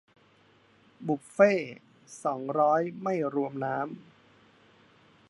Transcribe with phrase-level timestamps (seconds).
[1.07, 1.73] บุฟเฟ่ต์
[2.23, 5.19] สองร้อย ไม่รวมน้ำ